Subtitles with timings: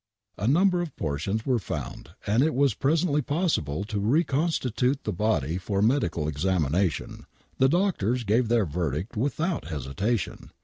[0.39, 5.59] A number of portions were found and it was presently possible to reconstitute the body
[5.59, 7.27] for medical examination.
[7.59, 10.49] The doctors gave their verdict without hesitation.